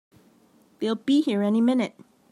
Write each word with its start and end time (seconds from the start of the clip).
They'll 0.79 0.95
be 0.95 1.21
here 1.21 1.43
any 1.43 1.61
minute! 1.61 1.93